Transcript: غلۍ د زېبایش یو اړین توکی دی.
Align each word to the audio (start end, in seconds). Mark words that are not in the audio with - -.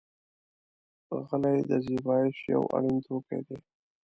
غلۍ 1.27 1.59
د 1.69 1.71
زېبایش 1.85 2.37
یو 2.53 2.63
اړین 2.75 2.97
توکی 3.05 3.39
دی. 3.47 3.57